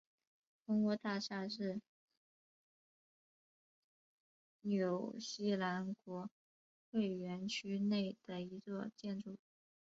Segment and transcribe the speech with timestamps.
[0.65, 1.79] 蜂窝大厦是
[4.61, 6.27] 纽西兰国
[6.91, 9.37] 会园区内的一座建筑。